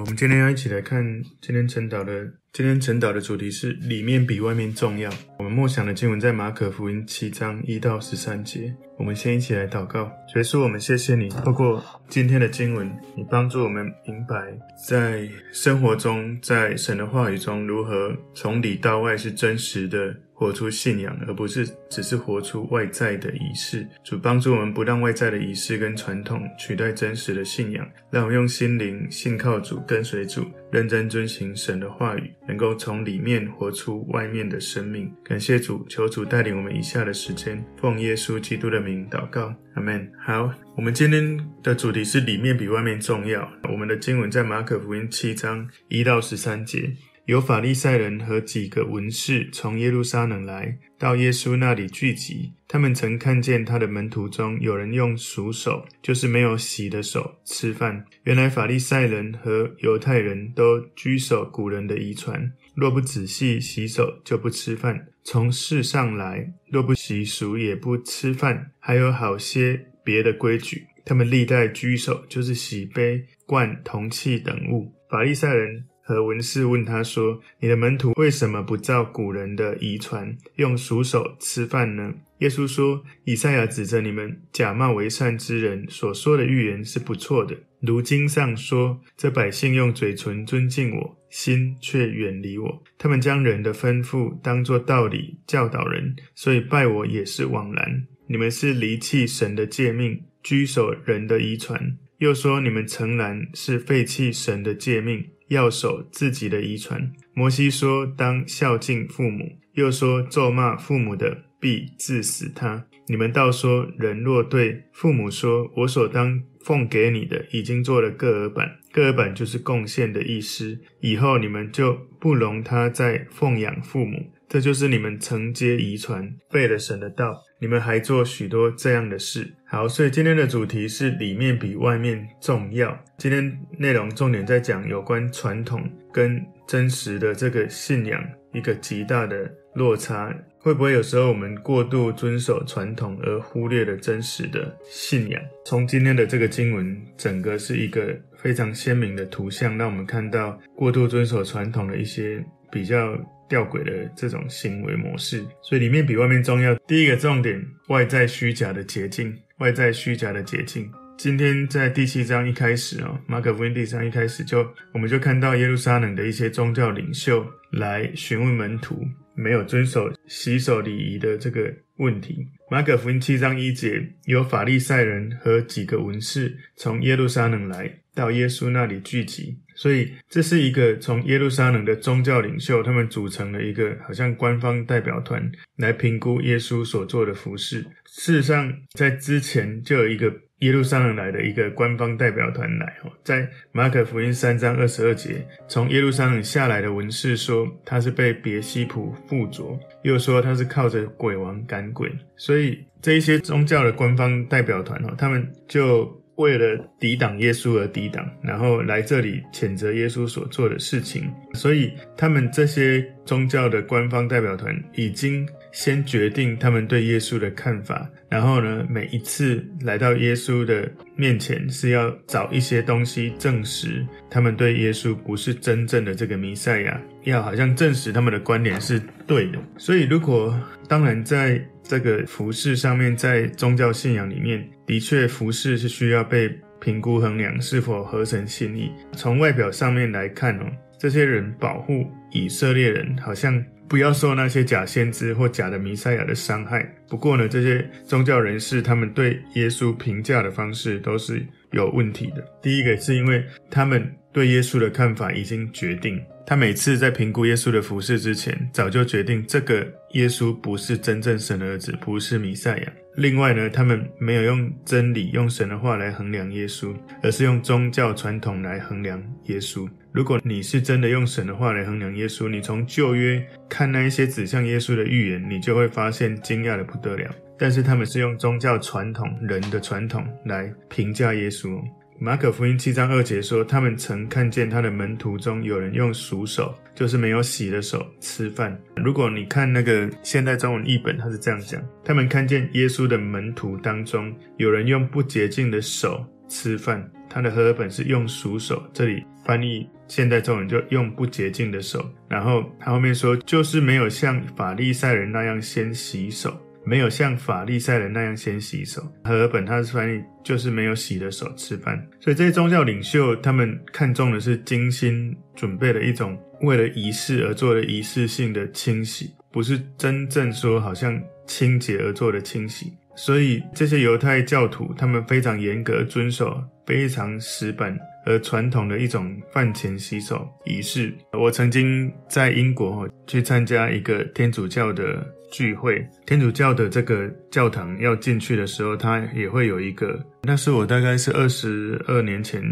[0.00, 1.04] 我们今天要一起来看
[1.42, 5.08] 今天晨导的，今天晨祷的主题是里面比外面重要。
[5.38, 8.74] 我们默想的经文在马可福音七章一到十三节。
[8.98, 14.52] 我们先一起来祷告，耶稣，我们谢谢你，透过今天的经文，你帮助我们明白，
[14.84, 20.16] 在生活中，在神的话语中，如何从里到外是真实的。
[20.40, 23.86] 活出信仰，而不是只是活出外在的仪式。
[24.02, 35.12] 主帮助我们，不让外在的仪式跟传统取代真实的信仰，让我们用心灵信靠主，跟随主，认真遵行神的话语，能够从里面活出外面的生命。
[35.24, 40.10] 感谢主，求主带领我们以下的时间，奉耶稣基督的名祷告，阿门。
[40.24, 43.50] 好，我们今天的主题是里面比外面重要。
[43.70, 46.94] 我们的经文在马可福音七章一到十三节。
[47.30, 52.52] 有法利赛人和几个文士从耶路撒冷来到耶稣那里聚集。
[52.66, 58.04] 他们曾看见他的门徒中有人用熟手，就是没有洗的手吃饭。
[58.24, 65.06] 原来法利赛人和犹太人都居守古人的遗传，若不仔细洗手就不吃饭。
[65.22, 68.72] 从世上来，若不洗漱也不吃饭。
[68.80, 74.92] 还有好些别的规矩，他们历代居守，就是洗杯、罐、铜器等物。
[75.08, 75.84] 法利赛人。
[76.10, 87.56] 和文士问他说：“你的门徒为什么不照古人的遗传，用熟手吃饭呢？”耶稣说：“以赛亚指着你们假冒为善之人所说的预言是不错的。
[87.78, 92.82] 如经上说：这百姓用嘴唇尊敬我，心却远离我。
[92.98, 98.04] 他们将人的吩咐当作道理教导人，所以拜我也是枉然。
[98.26, 101.96] 你们是离弃神的诫命，居守人的遗传。
[102.18, 107.12] 又说你们诚然是废弃神的诫命。”要守自己的遗传。
[107.34, 120.78] 摩西说：“当孝敬父母。”又说：“咒骂父母的，必治死他。”你们倒说：“人若对父母说，我所当奉给你的，已经做了各耳板，各耳板就是贡献的意思。
[121.00, 129.46] 以后你们就不容他再奉养父母。”这就是你们承接遗传，背了神的道，你们还做许多这样的事。
[129.66, 132.98] 好，所以今天的主题是里面比外面重要。
[133.18, 138.20] 今天内容重点在讲有关传统跟真实的这个信仰
[138.54, 140.34] 一个极大的落差。
[140.58, 145.42] 会不会有时候我们过度遵守传统而忽略了真实的信仰？
[145.64, 153.18] 从今天的这个经文，整个是一个非常鲜明的图像，让我们看到过度遵守传统的一些比较。
[153.50, 156.72] 吊诡的这种行为模式，所以里面比外面重要。
[156.86, 160.88] 第一个重点，外在虚假的捷径，外在虚假的捷径。
[161.18, 172.46] 今天在第七章一开始哦，马可福音第七章一开始就，我们就看到耶路撒冷的一些宗教领袖来询问门徒没有遵守洗手礼仪的这个问题。
[172.70, 179.58] 马可福音七章一节，有法利赛人和几个文士从耶路撒冷来到耶稣那里聚集。
[179.80, 187.80] 所以这是一个从耶路撒冷的宗教领袖，他们组成了一个好像官方代表团来评估耶稣所做的服事。
[188.04, 202.12] 事实上，在之前就有一个耶路撒冷来的一个官方代表团来哦，在马可福音三章二十二节，从耶路撒冷下来的文士说他是被别西卜附着，又说他是靠着鬼王赶鬼。
[202.36, 206.19] 所以这一些宗教的官方代表团哦，他们就。
[206.40, 229.58] 为了抵挡耶稣而抵挡，然后来这里谴责耶稣所做的事情，所以他们这些宗教的官方代表团已经先决定他们对耶稣的看法，然后呢，每一次来到耶稣的面前是要找一些东西证实他们对耶稣不是真正的这个弥赛亚，要好像证实他们的观点是对的。
[229.76, 230.58] 所以如果
[230.88, 236.48] 当然在这个服饰上面，在宗教信仰里面，的确服饰是需要被
[236.80, 238.92] 评估衡量是否合神心意。
[239.14, 240.66] 从外表上面来看哦，
[241.00, 246.88] 这些人保护以色列人，好像不要受那些假先知或假的弥赛亚的伤害。
[247.08, 252.44] 不过呢，这些宗教人士他们对耶稣评价的方式都是有问题的。
[252.62, 256.20] 第一个是因为他们对耶稣的看法已经决定。
[256.46, 262.92] 他每次在评估耶稣的服事之前，早就决定这个耶稣不是真正神的儿子，不是弥赛亚。
[263.16, 266.92] 另外呢，他们没有用真理、用神的话来衡量耶稣，
[267.22, 269.88] 而是用宗教传统来衡量耶稣。
[270.12, 277.30] 如果你是真的用神的话来衡量耶稣，你从旧约看那一些指向耶稣的预言，你就会发现惊讶得不得了。
[277.56, 281.80] 但是他们是用宗教传统、人的传统来评价耶稣。
[282.22, 288.78] 马可福音七章二节说，他们曾看见他的门徒中有人用熟手，就是没有洗的手吃饭。
[288.94, 297.10] 如果你看那个现代中文译本，他是这样讲：他们看见耶稣的门徒当中有人用不洁净的手吃饭。
[297.30, 302.04] 他的和合本是用属手，这里翻译现代中文就用不洁净的手。
[302.28, 306.54] 然后他后面说，就是没有像法利赛人那样先洗手。
[306.84, 322.92] 没有像法利赛人那样先洗手，和合本他是翻译就是没有洗的手吃饭，所以这些宗教领袖他们看重的是精心准备的一种为了仪式而做的仪式性的清洗，不是真正说好像清洁而做的清洗。
[323.14, 327.94] 所以这些犹太教徒他们非常严格遵守非常死板
[328.24, 331.14] 而传统的一种饭前洗手仪式。
[331.32, 335.22] 我曾经在英国去参加一个天主教的。
[335.50, 340.18] 聚会，天主教的这个教堂要进去的时候，它也会有一个。
[340.42, 342.62] 那是我大概是二十二年前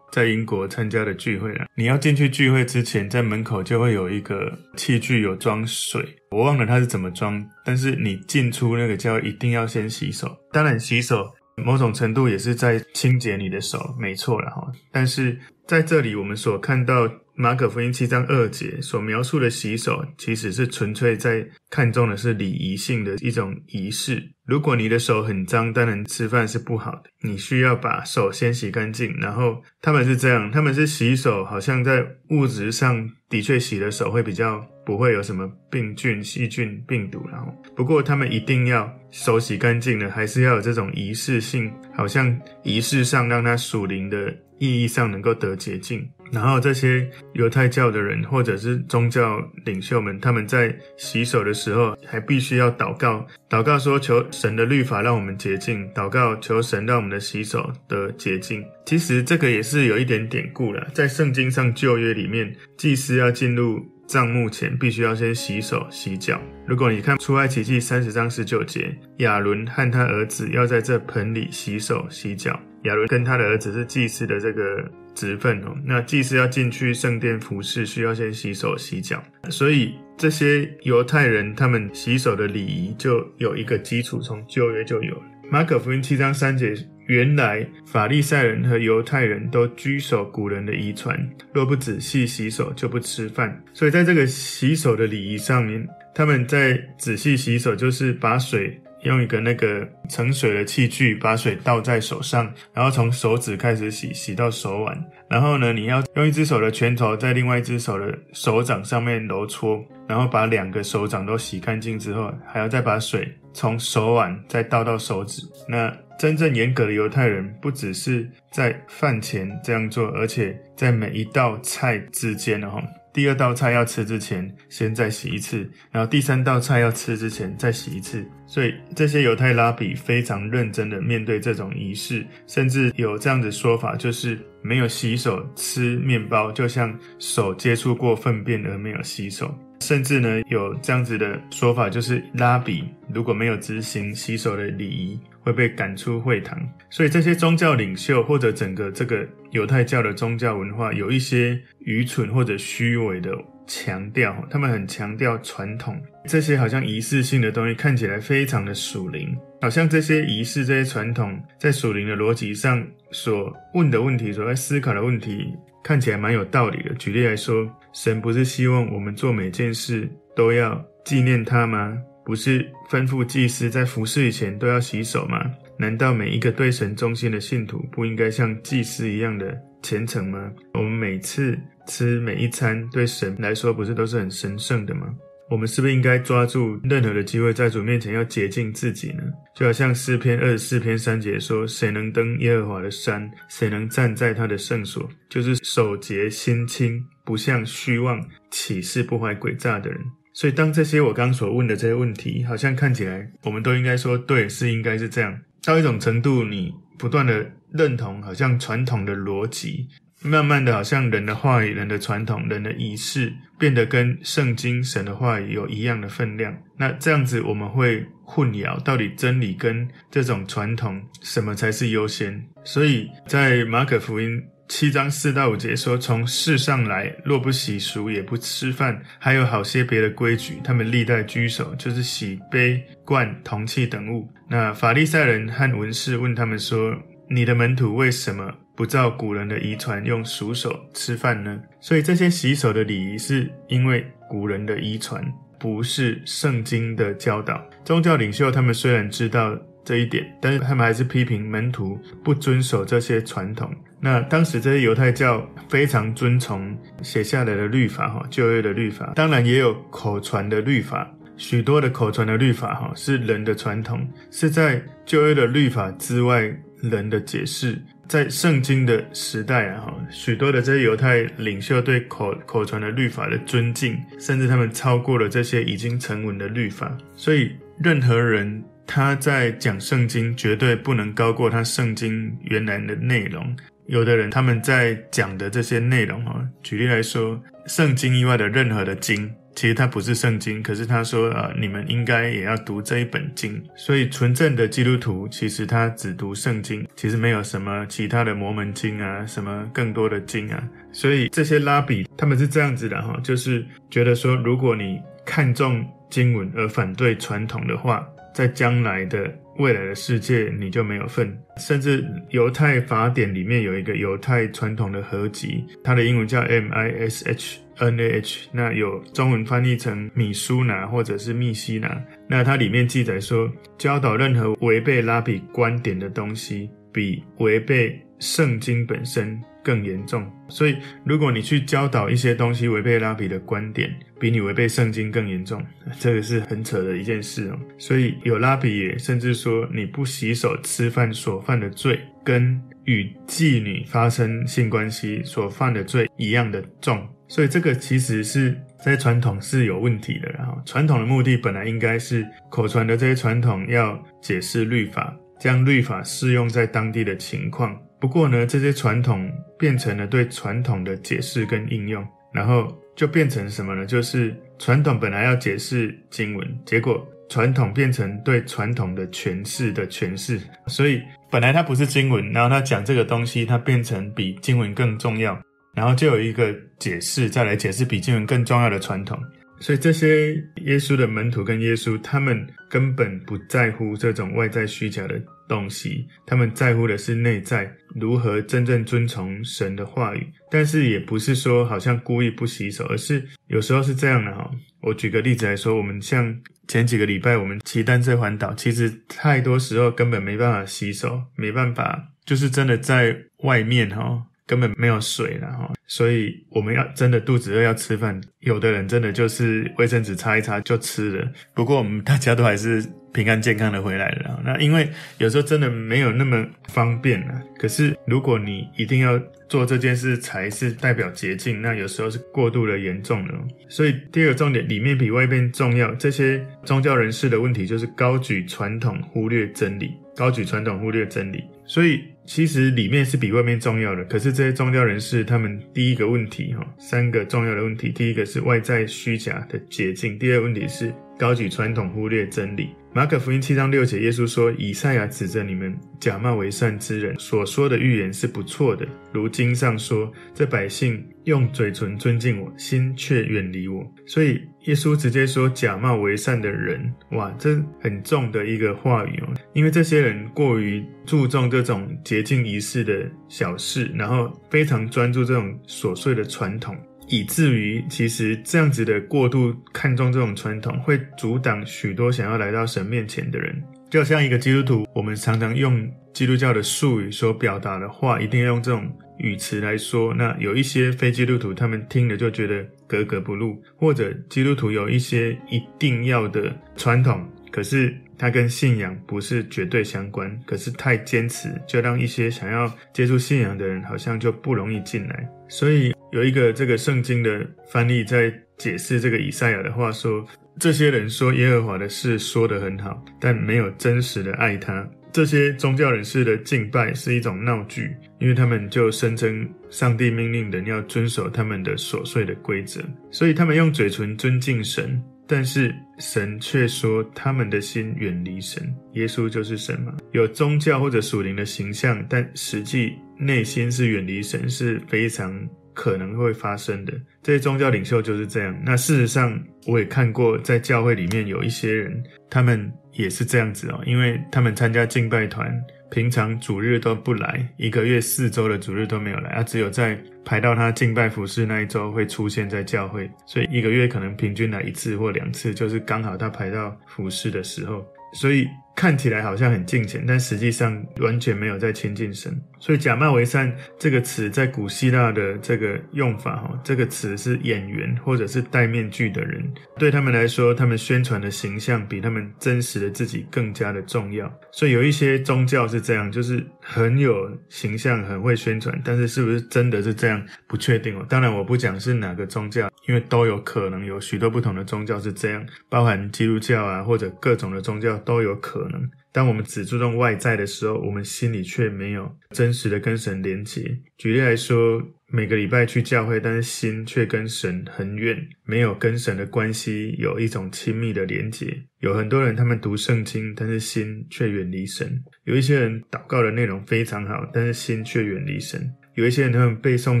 [0.12, 1.66] 在英国参加的聚会了。
[1.76, 7.44] 你要进去聚会之前，在门口就会有一个器具有装水，我忘了它是怎么装。
[7.64, 10.36] 但是你进出那个教一定要先洗手。
[10.52, 14.66] 当然，洗手某种程度也是在清洁你的手，没错了哈。
[14.90, 15.38] 但是
[15.70, 17.08] 在这里，我们所看到。
[17.36, 24.22] 马可福音七章二节所描述的洗手，其实是纯粹在看重的是礼仪性的一种仪式。
[24.44, 27.04] 如果你的手很脏，当然吃饭是不好的。
[27.22, 29.16] 你需要把手先洗干净。
[29.18, 37.26] 然后他们是这样，他们是洗手，好像在物质上的确洗的手会比较不会有什么病菌、细菌、病毒。
[37.32, 46.08] 然后不过他们一定要手洗干净的，还是要有这种仪式性，好像仪式上让它属灵的意义上能够得洁净。
[46.30, 58.64] 然后这些犹太教的人，或者是宗教领袖们，他们在洗手的时候，还必须要祷告，祷告说求神的律法让我们洁净，祷告求神让我们的洗手得洁净。
[58.86, 66.40] 其实这个也是有一点典故了，在圣经上旧约里面，祭司要进入帐幕前，必须要先洗手洗脚。
[66.64, 72.60] 如果你看出埃及记三十章十九节，亚伦和他儿子要在这盆里洗手洗脚。
[72.84, 85.22] 亚伦跟他的儿子是祭司的这个职分哦，那祭司要进去圣殿服侍，需要先洗手洗脚，所以这些犹太人他们洗手的礼仪就有一个基础，从旧约就有了。
[85.50, 86.72] 马可福音七章三节，
[87.06, 91.18] 原来法利赛人和犹太人都居守古人的遗传，
[91.52, 93.62] 若不仔细洗手，就不吃饭。
[93.74, 95.84] 所以在这个洗手的礼仪上面，
[96.14, 98.80] 他们在仔细洗手，就是把水。
[99.02, 105.04] 用一个那个盛水的器具，把水倒在手上，然后从手指开始洗，洗到手腕。
[105.28, 115.42] 然后呢，你要用一只手的拳头在另外一只手的手掌上面揉搓，然后把两个手掌都洗干净之后，还要再把水从手腕再倒到手指。
[115.68, 122.82] 那真正严格的犹太人，不只是在饭前这样做，而且在每一道菜之间呢，哈。
[123.12, 128.24] 第二道菜要吃之前，先再洗一次，然后第三道菜要吃之前再洗一次。
[128.46, 139.52] 所以这些犹太拉比非常认真的面对这种仪式，甚至有这样的说法，就是没有洗手吃面包，就像手接触过粪便而没有洗手。
[139.80, 146.58] 甚至呢，有这样子的说法，就是拉比如果没有执行洗手的礼仪，会被赶出会堂。
[146.90, 153.32] 所以这些宗教领袖或者整个这个犹太教的宗教文化，有一些愚蠢或者虚伪的
[153.66, 165.54] 强调，他们很强调传统，这些好像仪式性的东西看起来非常的属灵，好像这些仪式、这些传统在属灵的逻辑上所问的问题、所在思考的问题。
[165.82, 166.94] 看起来蛮有道理的。
[166.96, 171.96] 举例来说，神不是希望我们做每件事都要纪念他吗？
[172.30, 175.50] 不是吩咐祭司在服事以前都要洗手吗？
[175.76, 180.48] 难道每一个对神忠心的信徒不应该像祭司一样的虔诚吗？
[180.74, 181.58] 我们每次
[181.88, 185.08] 吃每一餐，对神来说不是都是很神圣的吗？
[185.50, 189.24] 我们是不是应该抓住任何的机会，在主面前要洁净自己呢？
[189.56, 193.28] 就好像诗篇二十四篇三节说：“谁能登耶和华的山？
[193.48, 195.10] 谁能站在他的圣所？
[195.28, 199.98] 就是手洁心清，不向虚妄起誓、不怀诡诈的人。”
[200.32, 205.38] 所以，当这些我刚所问的这些问题，好像看起来我们都应该说对，是应该是这样。
[205.64, 209.88] 到一种程度，你不断的认同，好像传统的逻辑。
[210.22, 216.54] 慢慢的，好像人的话语、人的传统、人的仪式，变得跟圣经神的话语有一样的分量。
[216.76, 222.38] 那这样子，我们会混淆到底真理跟这种传统什么才是优先。
[222.64, 224.38] 所以在马可福音
[224.70, 236.96] 七章四到五节说：“从世上来，若不洗漱，也不吃饭，还有好些别的规矩，他们历代居守，就是洗杯、罐、铜器等物。”那法利赛人和文士问他们说
[237.28, 241.60] ：“你的门徒为什么？”不照古人的遗传用熟手吃饭呢？
[241.80, 245.20] 所以这些洗手的礼仪是因为古人的遗传，
[245.58, 247.60] 不是圣经的教导。
[247.84, 249.58] 宗教领袖他们虽然知道
[249.90, 253.74] 这一点，但是他们还是批评门徒不遵守这些传统。
[253.98, 266.42] 那当时这些犹太教非常遵从写下来的律法，哈，旧约的律法，当然也有口传的律法，许多的口传的律法，哈，是人的传统，是在旧约的律法之外
[266.80, 267.76] 人的解释。
[268.06, 276.96] 在圣经的时代啊，哈，许多的这些犹太领袖对口口传的律法的尊敬，甚至他们超过了这些已经成文的律法。
[277.16, 277.50] 所以，
[277.82, 283.56] 任何人他在讲圣经，绝对不能高过他圣经原来的内容。
[283.86, 289.32] 有的人他们在讲的这些内容，哈，举例来说，圣经以外的任何的经。
[289.54, 293.62] 其实它不是圣经，可是他说啊、呃，你们应该也要读这一本经。
[293.76, 300.62] 所以纯正的基督徒其实他只读圣经，其实没有什么其他的摩门经啊，什么更多的经啊。
[300.92, 311.36] 所以这些拉比他们是这样子的哈，就是觉得说，如果你看重经文而反对传统的话，在将来的未来的世界你就没有份。
[311.58, 317.56] 甚至犹太法典里面有一个犹太传统的合集，它的英文叫 MISH。
[317.80, 330.30] NAH，那有中文翻译成米苏拿或者是密西拿，那它里面记载说，教导任何违背拉比观点的东西，比违背圣经本身更严重。
[330.48, 335.64] 所以，如果你去教导一些东西违背拉比的观点，比你违背圣经更严重，
[335.98, 337.58] 这个是很扯的一件事哦。
[337.78, 347.06] 所以，有拉比也甚至说，你不洗手吃饭所犯的罪，跟与妓女发生性关系所犯的罪一样的重。
[347.28, 357.80] 所以这个其实是在传统是有问题的，然后传统的目的本来应该是口传的这些传统要解释律法，将律法适用在当地的情况。
[358.00, 363.84] 不过呢，这些传统变成了对传统的解释跟应用，然后就变成什么呢？
[363.84, 370.40] 就是传统本来要解释经文，结果传统变成对传统的诠释的诠释。
[370.66, 375.38] 所以本来它不是经文，然后它讲这个东西，它变成比经文更重要。
[375.72, 379.16] 然后就有一个解释，再来解释比经文更重要的传统。
[379.60, 380.32] 所以这些
[380.64, 390.24] 耶稣的门徒跟耶稣，他们根本不在乎这种外在虚假的东西，他们在乎的是内在如何真正遵从神的话语。
[390.48, 394.48] 但是也不是说好像故意不洗手，而是有时候是这样的哈。
[394.82, 404.26] 我举个例子来说，我们像前几个礼拜我们骑单车环岛，其实太多时候根本没办法洗手，没办法，就是真的在外面哈。
[404.46, 411.32] 根本没有水了哈，所以我们要真的肚子饿要吃饭，有的人真的就是卫生纸擦一擦就吃了。
[411.54, 414.40] 不过我们大家都还是平安健康的回来了。
[414.44, 414.88] 那因为
[415.18, 417.42] 有时候真的没有那么方便了。
[417.58, 423.34] 可是如果你一定要做这件事才是代表捷径，那有时候是过度的严重了。
[423.68, 425.94] 所以第二个重点，里面比外面重要。
[425.94, 429.92] 这些宗教人士的问题就是高举传统，忽略真理。
[430.16, 431.44] 高举传统，忽略真理。
[431.66, 432.02] 所以。
[432.26, 442.70] 其实里面是比外面重要的，可是这些宗教人士他们第一个问题哈，三个重要的问题，第一个是外在虚假的捷径，第二个问题是高举传统，忽略真理。
[442.94, 466.74] 马可福音七章六节，耶稣说：“以赛亚指着你们假冒为善之人所说的预言是不错的，如经上说，这百姓用嘴唇尊敬我，心却远离我。”所以耶稣直接说假冒为善的人，哇，这很重的一个话语哦，因为这些人过于注重这种洁净仪式的小事，然后非常专注这种琐碎的传统。
[467.10, 473.60] 以至于，其实这样子的过度看重这种传统，会阻挡许多想要来到神面前的人。
[473.90, 478.88] 就像一个基督徒，我们常常用基督教的术语所表达的话，一定要用这种
[479.18, 480.14] 语词来说。
[480.14, 495.28] 那有一些非基督徒，他们听了就觉得格格不入，或者基督徒有一些一定要的传统，可是它跟信仰不是绝对相关，可是太坚持，就让一些想要接触信仰的人，好像就不容易进来。
[495.50, 495.92] 所以。
[496.12, 500.26] 有一个这个圣经的翻译在解释这个以赛亚的话说，
[500.58, 504.84] 这些人说耶和华的事说得很好，但没有真实的爱他。
[505.12, 512.80] 这些宗教人士的敬拜是一种闹剧，因为他们就声称上帝命令人要遵守他们的琐碎的规则，
[513.12, 518.74] 所以他们用嘴唇尊敬神，但是神却说他们的心远离神。
[518.94, 525.48] 耶稣就是神嘛，有宗教或者属灵的形象，但实际内心是远离神，是非常。
[525.72, 528.54] 可能会发生的这些宗教领袖就是这样。
[528.66, 535.50] 那事实上，我也看过，在教会里面有一些人，他们也是这样子哦，因为他们参加敬拜团，
[535.90, 548.46] 平常主日都不来，一个月四周的主日都没有来，他只有在排到他敬拜服饰那一周会出现在教会，所以一个月可能平均来一次或两次，就是刚好他排到服饰的时候，所以。
[548.76, 552.32] 看起来好像很敬虔，但实际上完全没有在亲近神。
[552.60, 559.42] 所以假冒为善这个词在古希腊的这个用法，哈，这个词是演员或者是戴面具的人，
[559.78, 564.30] 对他们来说，他们宣传的形象比他们真实的自己更加的重要。
[564.52, 571.06] 所以有一些宗教是这样，就是很有形象，很会宣传，但是是不是真的是这样，不确定哦。
[571.08, 578.90] 当然，我不讲是哪个宗教，因为都有可能，有许多不同的宗教是这样，包含基督教啊，或者各种的宗教都有可能。
[579.12, 583.62] 当我们只注重外在的时候，我们心里却没有真实的跟神连结。
[583.98, 591.52] 举例来说，每个礼拜去教会，但是心却跟神很远，没有跟神的关系有一种亲密的连结。
[591.80, 594.86] 有很多人，他们读圣经，但是心却远离神；
[595.24, 598.60] 有一些人祷告的内容非常好，但是心却远离神；
[598.94, 600.00] 有一些人，他们背诵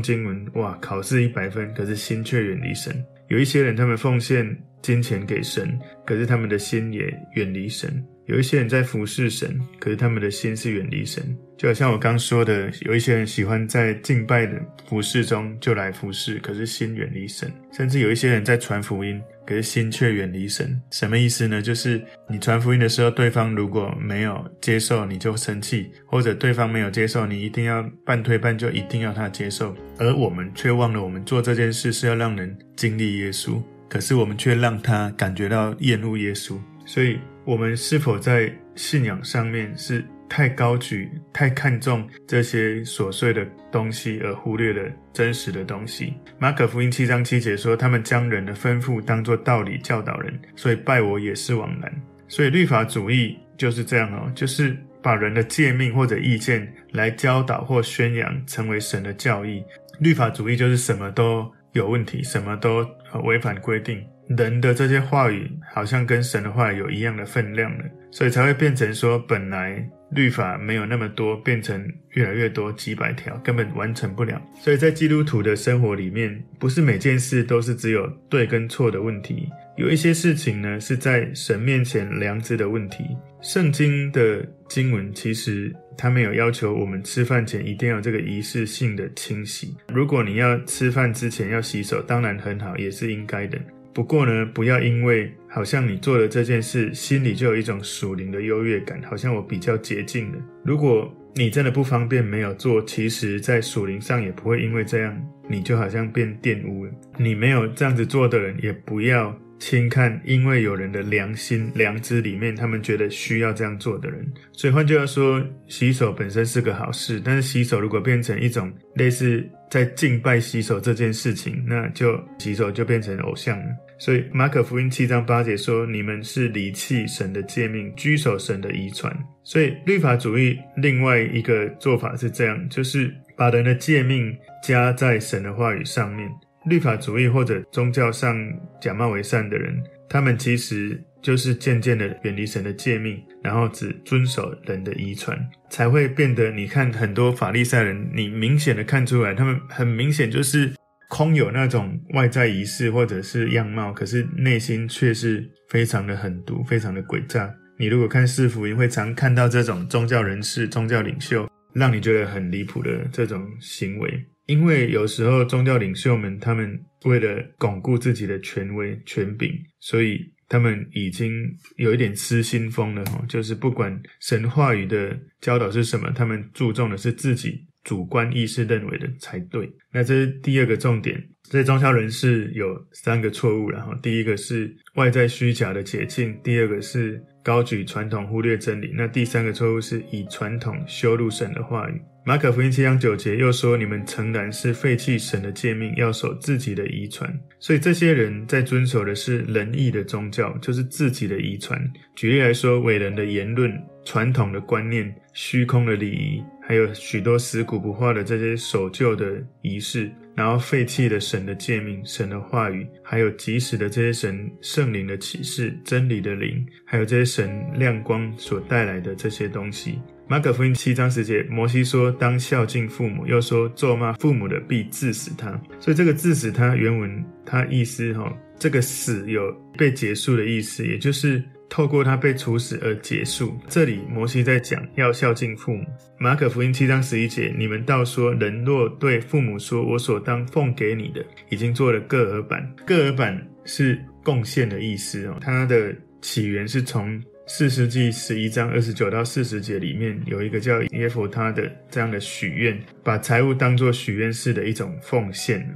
[0.00, 2.94] 经文，哇，考试一百分，可是心却远离神；
[3.28, 5.76] 有一些人，他们奉献金钱给神，
[6.06, 8.00] 可是他们的心也远离神。
[8.30, 11.36] 有一些人在服侍神，可是他们的心是远离神。
[11.58, 14.52] 就好像我刚说的，有一些人喜欢在敬拜的
[14.88, 17.52] 服侍中就来服侍，可是心远离神。
[17.72, 20.80] 甚至有一些人在传福音，可是心却远离神。
[20.92, 21.60] 什么意思呢？
[21.60, 29.76] 就是你传福音的时候，对方如果没有接受，你就生气；或者对方没有接受，你一定要半推半就，一定要他接受。
[29.98, 36.56] 而我们却忘了，我们做这件事是要让人经历耶稣，可是我们却让他感觉到厌恶耶稣。
[36.92, 46.14] 所以，我们是否在信仰上面是太高举、太看重这些琐碎的东西，而忽略了真实的东西？
[46.36, 59.62] 马可福音七章七节说：“他们将人的吩咐当作道理教导人，所以拜我也是枉然。”所以律法主义就是这样哦，就是把人的诫命或者意见来教导或宣扬，成为神的教义。
[60.00, 62.84] 律法主义就是什么都有问题，什么都
[63.22, 64.04] 违反规定。
[64.36, 74.40] 人的这些话语好像跟神的话有一样的分量了，所以才会变成说，本来律法没有那么多，变成越来越多，几百条根本完成不了。
[74.60, 83.04] 所以在基督徒的生活里面，不是每件事都是只有对跟错的问题，有一些事情呢是在神面前良知的问题。
[83.42, 89.74] 圣经的经文其实它没有要求我们吃饭前一定要这个仪式性的清洗。
[89.88, 93.58] 如果你要吃饭之前要洗手，当然很好，也是应该的。
[93.92, 100.38] 不过呢，不要因为好像你做了这件事，心里就有一种属灵的优越感，好像我比较洁净了。
[100.64, 105.16] 如果你真的不方便没有做，其实在属灵上也不会因为这样，
[105.48, 106.92] 你就好像变玷污了。
[107.18, 114.26] 你没有这样子做的人，也不要轻看，因为有人的良心、良知里面，他们觉得需要这样做的人。
[114.52, 119.48] 所以换句话说，洗手本身是个好事，但是洗手如果变成一种类似。
[119.70, 123.66] 在敬拜洗手这件事情，那就洗手就变成偶像了。
[124.00, 136.28] 所以马可福音七章八节说：“你们是离弃神的诫命，拘守神的遗传。”所以律法主义另外一个做法是这样，就是把人的诫命加在神的话语上面。
[136.64, 138.36] 律法主义或者宗教上
[138.80, 141.02] 假冒为善的人，他们其实。
[141.22, 146.50] 就是渐渐的远离神的诫命，然后只遵守人的遗传，才会变得。
[146.50, 150.72] 你看很多法利赛人，你明显的看出来，他们很明显就是
[151.10, 157.54] 空有那种外在仪式或者是样貌，可是内心却是非常的狠毒，非常的诡诈。
[157.78, 164.24] 你如果看四福音，会常看到这种宗教人士、宗教领袖，让你觉得很离谱的这种行为。
[164.50, 170.32] 因为有时候宗教领袖们，他们为了巩固自己的权威、权柄，所以。
[170.52, 171.30] 他们已经
[171.76, 179.70] 有一点失心疯了哈，就是不管神话语的教导是什么，他们注重的是自己主观意识认为的才对。
[179.92, 192.02] 那这是第二个重点，这宗教人士有三个错误，然后第一个是外在虚假的解禁，第二个是高举传统忽略真理，那第三个错误是以传统羞辱神的话语。
[192.30, 201.76] 马可福音七章九节又说：“你们诚然是废弃神的诫命，要守自己的遗传。”所以这些人在遵守的是仁义的宗教，就是自己的遗传。
[202.14, 219.98] 举例来说，伟人的言论、传统的观念、虚空的礼仪，还有许多死古不化的这些守旧的仪式，然后废弃了神的诫命、神的话语，还有即时的这些神圣灵的启示、真理的灵，还有这些神亮光所带来的这些东西。
[220.30, 233.58] 马可福音七章十节，摩西说：“当孝敬父母。”又说：“咒骂父母的，必治死他。”所以这个“治死他”原文它意思哈，这个“死”有被结束的意思，也就是透过他被处死而结束。
[233.66, 235.84] 这里摩西在讲要孝敬父母。
[236.16, 242.72] 马可福音七章十一节，你们倒说：“人若对父母说，我所当奉给你的，已经做了各耳板。
[242.86, 247.20] 各耳板是贡献的意思哦，它的起源是从。
[247.52, 255.68] 四世纪十一章二十九到四十节里面有一个叫耶弗他的这样的许愿，把财物当作许愿式的一种奉献。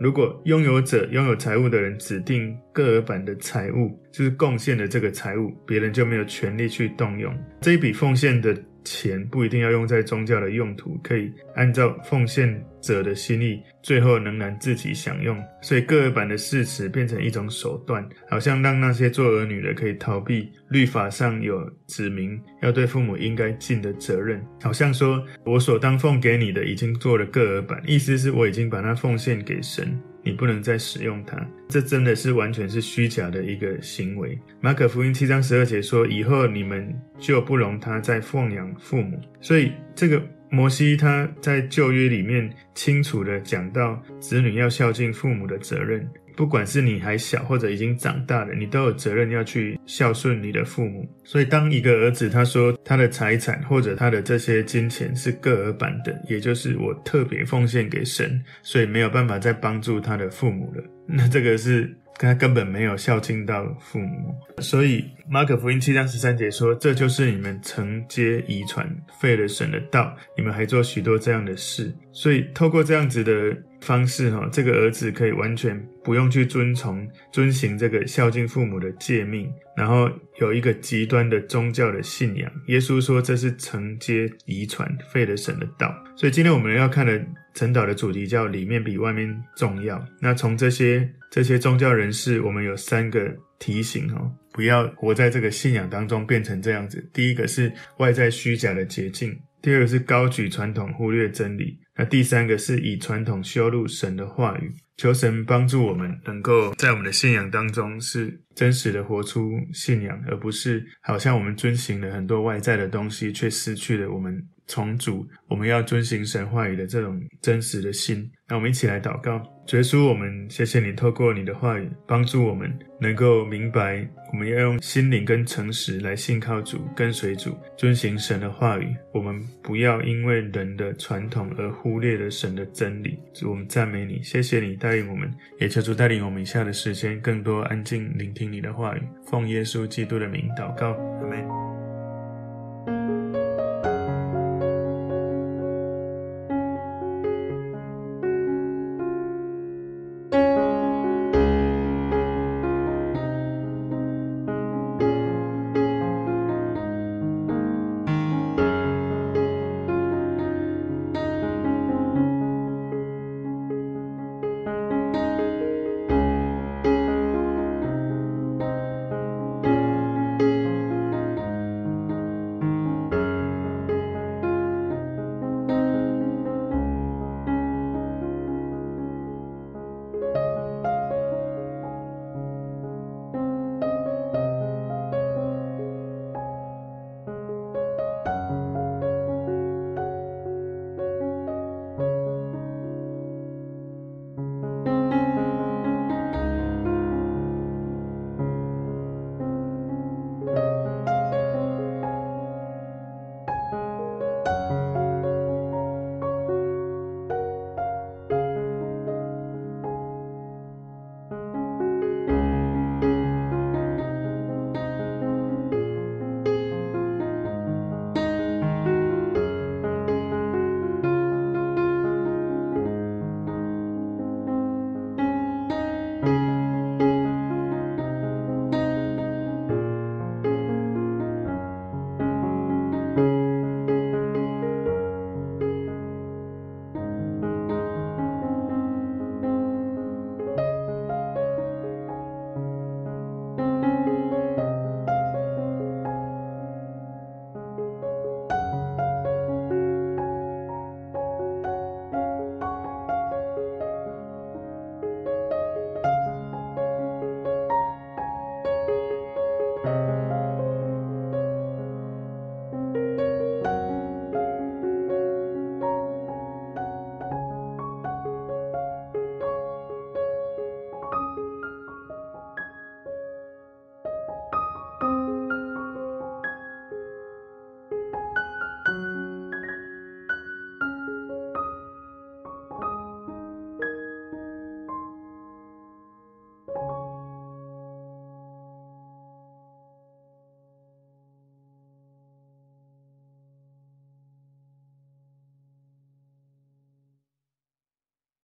[0.00, 8.52] 如果拥有者拥有财物的人指定各额版的财物，就是贡献的这个财物，别人就没有权利去动用这一笔奉献的。
[8.84, 15.42] 钱不一定要用在宗教的用途，可以按照奉献者的心意，最后仍然自己享用。
[15.62, 30.00] 所以各额版的誓词变成一种手段，好像让那些做儿女的可以逃避律法上有指明要对父母应该尽的责任，好像说我所当奉给你的已经做了各额版，意思是我已经把它奉献给神。
[30.22, 31.36] 你不能再使用它，
[31.68, 34.38] 这真的是完全是虚假的一个行为。
[34.60, 46.06] 马可福音七章十二节说：“以后你们就不容他再奉养父母。”所以这个摩西他在旧约里面清楚的讲到子女要孝敬父母的责任。
[46.40, 51.06] 不管是你还小或者已经长大了，你都有责任要去孝顺你的父母。
[51.22, 60.82] 所以，当一个儿子他说他的财产或者他的这些金钱是个儿版的，也就是我特别奉献给神，所以没有办法再帮助他的父母了。
[61.06, 64.34] 那这个是他根本没有孝敬到父母。
[64.62, 73.54] 所以，马可福音七章十三节说：“这就是你们承接遗传，废了神的道，你们还做许多这样的事。”所以，透过这样子的。
[73.80, 82.50] 方式哈，这个儿子可以完全不用去遵从、遵行这个孝敬父母的诫命，然后有一个极端的宗教的信仰。
[82.66, 85.94] 耶稣说这是承接遗传，废了神的道。
[86.16, 87.20] 所以今天我们要看的
[87.54, 90.04] 晨祷的主题叫“里面比外面重要”。
[90.20, 97.08] 那从这些这些宗教人士，我们有三个提醒哈，不要活在这个信仰当中变成这样子。
[97.12, 101.78] 第一个是外在虚假的捷径，第二个是高举传统，忽略真理。
[101.96, 118.30] 那第三个是以传统修路神的话语，求神帮助我们能够在我们的信仰当中是真实的活出信仰，而不是好像我们遵循了很多外在的东西，却失去了我们重组我们要遵行神话语的这种真实的心。
[118.48, 128.94] 那我们一起来祷告，主耶稣，我们谢谢你透过你的话语帮助我们能够明白，我们要用心灵跟诚实来信靠主，跟随主，遵行神的话语。
[129.12, 133.18] 我们不要因为人的传统而忽略了神的真理。
[133.46, 139.02] 我们赞美你，谢谢你带领我们，也求主带领我们以下的时间更多安静聆听你的话语。
[139.26, 141.69] 奉耶稣基督的名祷告，阿门。